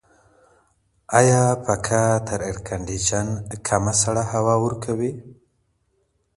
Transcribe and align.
آیا 1.19 1.41
پکه 1.63 2.01
تر 2.27 2.39
ایرکنډیشن 2.47 3.27
کمه 3.67 3.93
سړه 4.03 4.23
هوا 4.33 4.55
ورکوي؟ 4.65 5.11